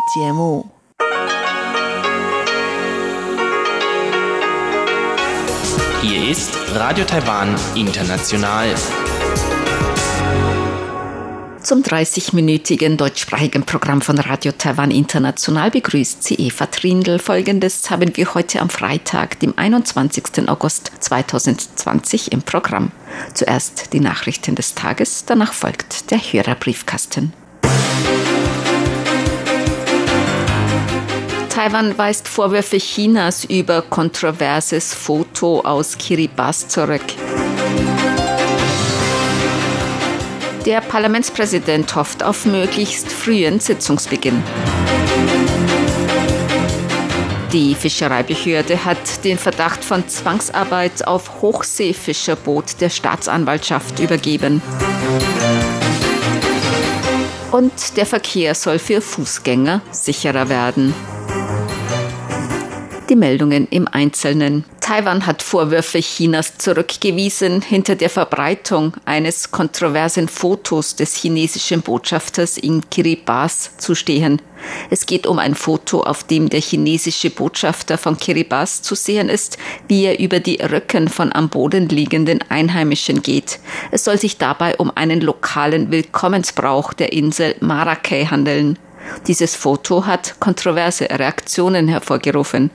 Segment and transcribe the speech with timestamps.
[0.00, 0.66] 节目。
[6.02, 8.74] Hier ist Radio Taiwan International.
[11.62, 17.18] Zum 30-minütigen deutschsprachigen Programm von Radio Taiwan International begrüßt sie Eva Trindl.
[17.18, 20.46] Folgendes haben wir heute am Freitag, dem 21.
[20.46, 22.90] August 2020 im Programm.
[23.32, 27.32] Zuerst die Nachrichten des Tages, danach folgt der Hörerbriefkasten.
[31.54, 37.04] Taiwan weist Vorwürfe Chinas über kontroverses Foto aus Kiribati zurück.
[40.66, 44.42] Der Parlamentspräsident hofft auf möglichst frühen Sitzungsbeginn.
[47.52, 54.60] Die Fischereibehörde hat den Verdacht von Zwangsarbeit auf Hochseefischerboot der Staatsanwaltschaft übergeben.
[57.52, 60.92] Und der Verkehr soll für Fußgänger sicherer werden.
[63.10, 64.64] Die Meldungen im Einzelnen.
[64.80, 72.88] Taiwan hat Vorwürfe Chinas zurückgewiesen, hinter der Verbreitung eines kontroversen Fotos des chinesischen Botschafters in
[72.88, 74.40] Kiribati zu stehen.
[74.88, 79.58] Es geht um ein Foto, auf dem der chinesische Botschafter von Kiribati zu sehen ist,
[79.86, 83.58] wie er über die Rücken von am Boden liegenden Einheimischen geht.
[83.90, 88.78] Es soll sich dabei um einen lokalen Willkommensbrauch der Insel Maracay handeln.
[89.26, 92.70] Dieses Foto hat kontroverse Reaktionen hervorgerufen.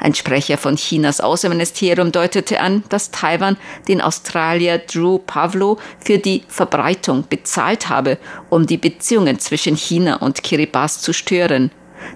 [0.00, 3.56] Ein Sprecher von Chinas Außenministerium deutete an, dass Taiwan
[3.88, 8.18] den Australier Drew Pavlo für die Verbreitung bezahlt habe,
[8.50, 11.70] um die Beziehungen zwischen China und Kiribati zu stören.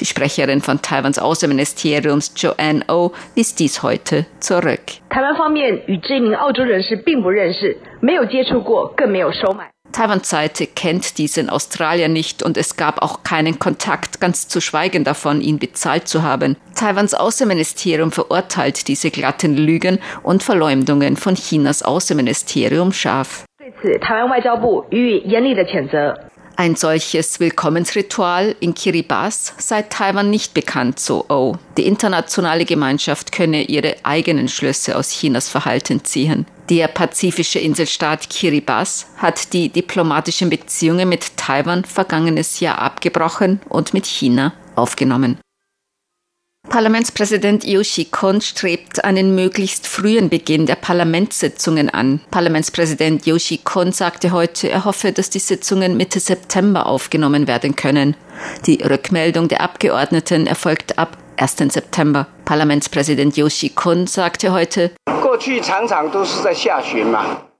[0.00, 4.80] Die Sprecherin von Taiwans Außenministeriums Joanne O oh wies dies heute zurück.
[9.92, 15.40] Taiwan-Seite kennt diesen Australier nicht und es gab auch keinen Kontakt, ganz zu schweigen davon,
[15.40, 16.56] ihn bezahlt zu haben.
[16.74, 23.44] Taiwans Außenministerium verurteilt diese glatten Lügen und Verleumdungen von Chinas Außenministerium scharf.
[26.62, 31.56] Ein solches Willkommensritual in Kiribati sei Taiwan nicht bekannt, so O.
[31.76, 36.46] Die internationale Gemeinschaft könne ihre eigenen Schlüsse aus Chinas Verhalten ziehen.
[36.70, 44.06] Der pazifische Inselstaat Kiribati hat die diplomatischen Beziehungen mit Taiwan vergangenes Jahr abgebrochen und mit
[44.06, 45.38] China aufgenommen.
[46.72, 52.20] Parlamentspräsident Yoshi Kon strebt einen möglichst frühen Beginn der Parlamentssitzungen an.
[52.30, 58.16] Parlamentspräsident Yoshi Kon sagte heute, er hoffe, dass die Sitzungen Mitte September aufgenommen werden können.
[58.64, 61.56] Die Rückmeldung der Abgeordneten erfolgt ab 1.
[61.68, 62.26] September.
[62.46, 64.92] Parlamentspräsident Yoshi Kun sagte heute,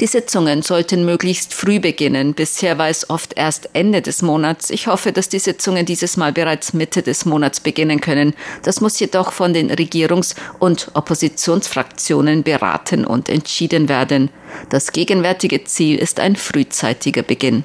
[0.00, 2.34] die Sitzungen sollten möglichst früh beginnen.
[2.34, 4.70] Bisher war es oft erst Ende des Monats.
[4.70, 8.34] Ich hoffe, dass die Sitzungen dieses Mal bereits Mitte des Monats beginnen können.
[8.64, 14.30] Das muss jedoch von den Regierungs- und Oppositionsfraktionen beraten und entschieden werden.
[14.68, 17.62] Das gegenwärtige Ziel ist ein frühzeitiger Beginn.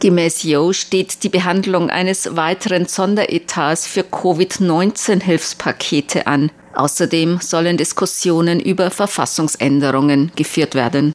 [0.00, 6.52] Gemäß Yo steht die Behandlung eines weiteren Sonderetats für Covid-19-Hilfspakete an.
[6.74, 11.12] Außerdem sollen Diskussionen über Verfassungsänderungen geführt werden.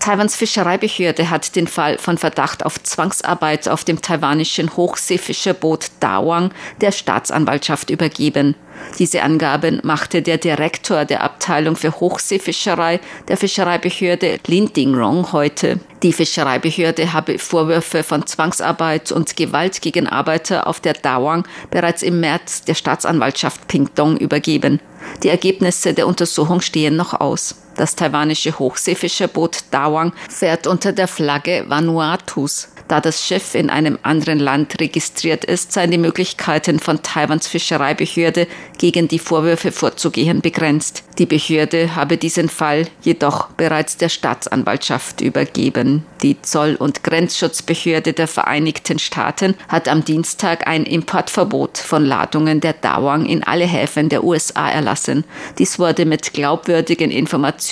[0.00, 6.92] Taiwans Fischereibehörde hat den Fall von Verdacht auf Zwangsarbeit auf dem taiwanischen Hochseefischerboot Dawang der
[6.92, 8.54] Staatsanwaltschaft übergeben.
[8.98, 15.80] Diese Angaben machte der Direktor der Abteilung für Hochseefischerei der Fischereibehörde Lin Dingrong heute.
[16.02, 22.20] Die Fischereibehörde habe Vorwürfe von Zwangsarbeit und Gewalt gegen Arbeiter auf der Dawang bereits im
[22.20, 24.80] März der Staatsanwaltschaft Pingdong übergeben.
[25.22, 27.56] Die Ergebnisse der Untersuchung stehen noch aus.
[27.78, 32.70] Das taiwanische Hochseefischerboot Dawang fährt unter der Flagge Vanuatus.
[32.88, 38.48] Da das Schiff in einem anderen Land registriert ist, seien die Möglichkeiten von Taiwans Fischereibehörde
[38.78, 41.04] gegen die Vorwürfe vorzugehen begrenzt.
[41.18, 46.06] Die Behörde habe diesen Fall jedoch bereits der Staatsanwaltschaft übergeben.
[46.22, 52.72] Die Zoll- und Grenzschutzbehörde der Vereinigten Staaten hat am Dienstag ein Importverbot von Ladungen der
[52.72, 55.24] Dawang in alle Häfen der USA erlassen.
[55.58, 57.67] Dies wurde mit glaubwürdigen Informationen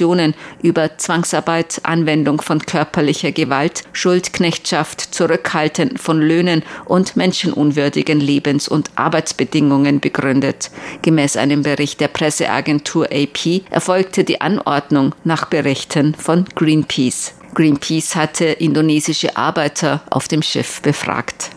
[0.62, 10.00] über Zwangsarbeit, Anwendung von körperlicher Gewalt, Schuldknechtschaft, Zurückhalten von Löhnen und menschenunwürdigen Lebens- und Arbeitsbedingungen
[10.00, 10.70] begründet.
[11.02, 17.34] Gemäß einem Bericht der Presseagentur AP erfolgte die Anordnung nach Berichten von Greenpeace.
[17.54, 21.55] Greenpeace hatte indonesische Arbeiter auf dem Schiff befragt.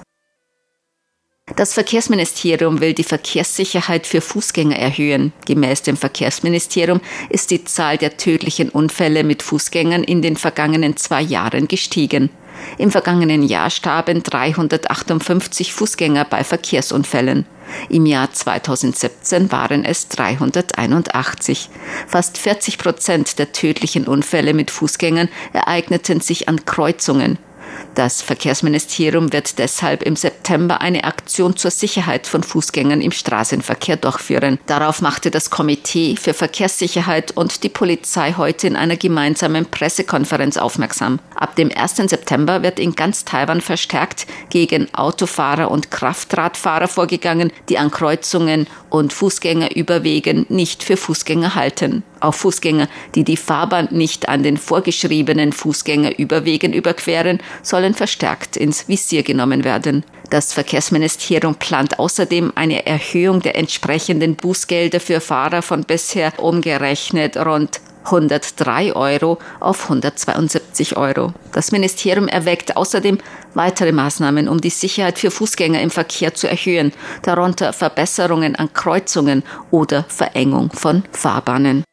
[1.56, 5.34] Das Verkehrsministerium will die Verkehrssicherheit für Fußgänger erhöhen.
[5.46, 11.22] Gemäß dem Verkehrsministerium ist die Zahl der tödlichen Unfälle mit Fußgängern in den vergangenen zwei
[11.22, 12.30] Jahren gestiegen.
[12.78, 17.46] Im vergangenen Jahr starben 358 Fußgänger bei Verkehrsunfällen.
[17.90, 21.70] Im Jahr 2017 waren es 381.
[22.08, 27.38] Fast 40 Prozent der tödlichen Unfälle mit Fußgängern ereigneten sich an Kreuzungen.
[27.96, 34.60] Das Verkehrsministerium wird deshalb im September eine Aktion zur Sicherheit von Fußgängern im Straßenverkehr durchführen.
[34.68, 41.20] Darauf machte das Komitee für Verkehrssicherheit und die Polizei heute in einer gemeinsamen Pressekonferenz aufmerksam.
[41.36, 41.98] Ab dem 1.
[41.98, 49.14] September wird in ganz Taiwan verstärkt gegen Autofahrer und Kraftradfahrer vorgegangen, die an Kreuzungen und
[49.14, 52.04] Fußgängerüberwegen nicht für Fußgänger halten.
[52.20, 59.24] Auch Fußgänger, die die Fahrbahn nicht an den vorgeschriebenen Fußgängerüberwegen überqueren, sollen verstärkt ins Visier
[59.24, 60.04] genommen werden.
[60.30, 67.82] Das Verkehrsministerium plant außerdem eine Erhöhung der entsprechenden Bußgelder für Fahrer von bisher umgerechnet rund
[68.06, 71.34] 103 Euro auf 172 Euro.
[71.52, 73.18] Das Ministerium erwägt außerdem
[73.54, 76.94] weitere Maßnahmen, um die Sicherheit für Fußgänger im Verkehr zu erhöhen,
[77.24, 81.84] darunter Verbesserungen an Kreuzungen oder Verengung von Fahrbahnen.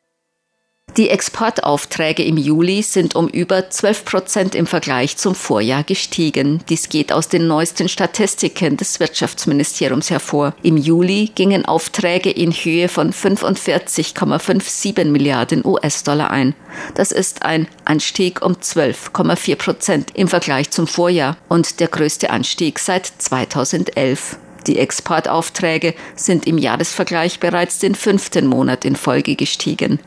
[0.97, 6.63] Die Exportaufträge im Juli sind um über 12 Prozent im Vergleich zum Vorjahr gestiegen.
[6.71, 10.55] Dies geht aus den neuesten Statistiken des Wirtschaftsministeriums hervor.
[10.63, 16.55] Im Juli gingen Aufträge in Höhe von 45,57 Milliarden US-Dollar ein.
[16.95, 22.79] Das ist ein Anstieg um 12,4 Prozent im Vergleich zum Vorjahr und der größte Anstieg
[22.79, 24.39] seit 2011.
[24.67, 30.01] Die Exportaufträge sind im Jahresvergleich bereits den fünften Monat in Folge gestiegen.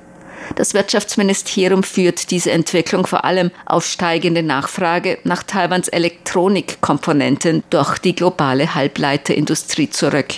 [0.55, 8.15] Das Wirtschaftsministerium führt diese Entwicklung vor allem auf steigende Nachfrage nach Taiwans Elektronikkomponenten durch die
[8.15, 10.35] globale Halbleiterindustrie zurück.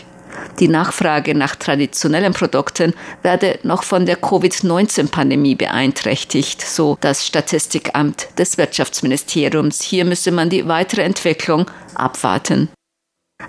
[0.59, 2.93] Die Nachfrage nach traditionellen Produkten
[3.23, 9.81] werde noch von der Covid-19-Pandemie beeinträchtigt, so das Statistikamt des Wirtschaftsministeriums.
[9.81, 11.65] Hier müsse man die weitere Entwicklung
[11.95, 12.69] abwarten.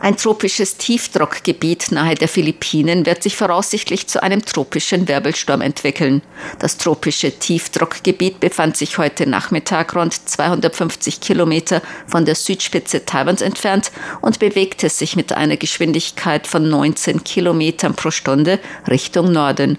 [0.00, 6.22] Ein tropisches Tiefdruckgebiet nahe der Philippinen wird sich voraussichtlich zu einem tropischen Wirbelsturm entwickeln.
[6.58, 13.92] Das tropische Tiefdruckgebiet befand sich heute Nachmittag rund 250 Kilometer von der Südspitze Taiwans entfernt
[14.20, 19.78] und bewegte sich mit einer Geschwindigkeit von 19 Kilometern pro Stunde Richtung Norden.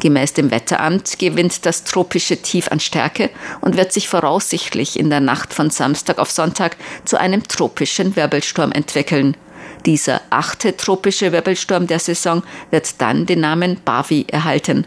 [0.00, 5.20] Gemäß dem Wetteramt gewinnt das tropische Tief an Stärke und wird sich voraussichtlich in der
[5.20, 9.36] Nacht von Samstag auf Sonntag zu einem tropischen Wirbelsturm entwickeln.
[9.86, 14.86] Dieser achte tropische Wirbelsturm der Saison wird dann den Namen Bavi erhalten.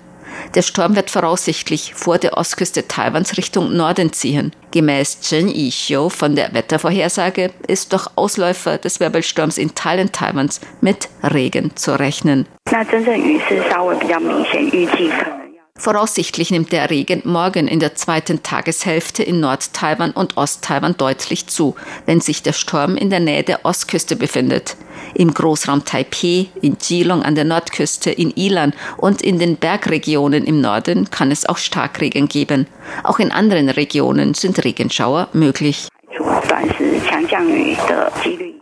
[0.55, 4.51] Der Sturm wird voraussichtlich vor der Ostküste Taiwans Richtung Norden ziehen.
[4.71, 11.09] Gemäß Chen Yixio von der Wettervorhersage ist durch Ausläufer des Wirbelsturms in Teilen Taiwans mit
[11.23, 12.47] Regen zu rechnen.
[15.77, 21.75] Voraussichtlich nimmt der Regen morgen in der zweiten Tageshälfte in Nord-Taiwan und Ost-Taiwan deutlich zu,
[22.05, 24.75] wenn sich der Sturm in der Nähe der Ostküste befindet.
[25.13, 30.61] Im Großraum Taipei, in Geelong an der Nordküste, in Ilan und in den Bergregionen im
[30.61, 32.67] Norden kann es auch Starkregen geben.
[33.03, 35.87] Auch in anderen Regionen sind Regenschauer möglich.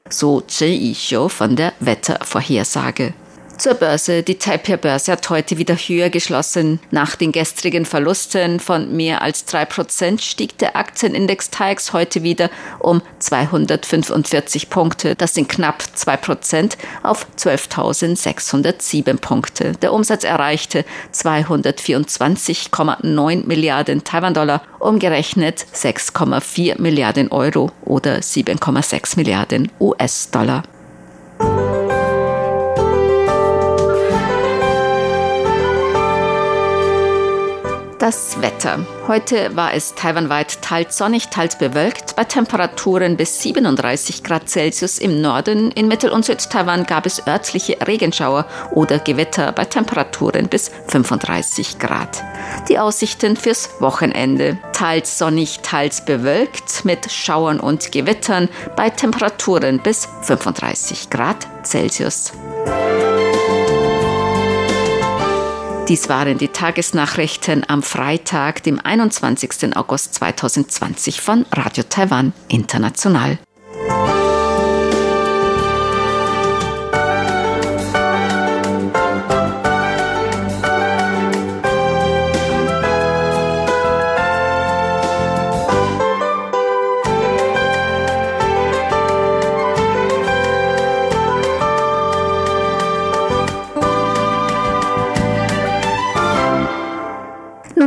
[0.10, 3.14] So Chen Yixio von der Wettervorhersage.
[3.58, 4.22] Zur Börse.
[4.22, 6.82] Die Taipei-Börse hat heute wieder höher geschlossen.
[6.92, 12.50] Nach den gestrigen Verlusten von mehr als drei Prozent stieg der Aktienindex TAIX heute wieder
[12.80, 15.16] um 245 Punkte.
[15.16, 19.72] Das sind knapp zwei Prozent auf 12.607 Punkte.
[19.82, 30.64] Der Umsatz erreichte 224,9 Milliarden Taiwan-Dollar, umgerechnet 6,4 Milliarden Euro oder 7,6 Milliarden US-Dollar.
[38.06, 38.86] Das Wetter.
[39.08, 45.22] Heute war es taiwanweit teils sonnig, teils bewölkt, bei Temperaturen bis 37 Grad Celsius im
[45.22, 45.72] Norden.
[45.72, 52.24] In Mittel- und Südtaiwan gab es örtliche Regenschauer oder Gewitter bei Temperaturen bis 35 Grad.
[52.70, 54.60] Die Aussichten fürs Wochenende.
[54.72, 62.34] Teils sonnig, teils bewölkt mit Schauern und Gewittern bei Temperaturen bis 35 Grad Celsius.
[65.88, 69.76] Dies waren die Tagesnachrichten am Freitag, dem 21.
[69.76, 73.38] August 2020 von Radio Taiwan International.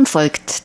[0.09, 0.38] Folgt